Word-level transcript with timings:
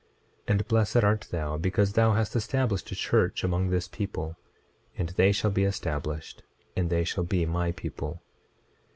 26:17 0.47 0.47
And 0.47 0.67
blessed 0.67 0.95
art 1.03 1.27
thou 1.29 1.57
because 1.59 1.93
thou 1.93 2.13
hast 2.13 2.35
established 2.35 2.91
a 2.91 2.95
church 2.95 3.43
among 3.43 3.69
this 3.69 3.87
people; 3.87 4.35
and 4.97 5.09
they 5.09 5.31
shall 5.31 5.51
be 5.51 5.63
established, 5.63 6.41
and 6.75 6.89
they 6.89 7.03
shall 7.03 7.23
be 7.23 7.45
my 7.45 7.71
people. 7.71 8.23